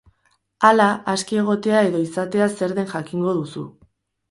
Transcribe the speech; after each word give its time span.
Hala, 0.69 0.87
aske 1.13 1.37
egotea 1.43 1.83
edo 1.91 2.03
izatea 2.07 2.49
zer 2.57 2.77
den 2.81 2.91
jakingo 2.97 3.37
duzu. 3.43 3.71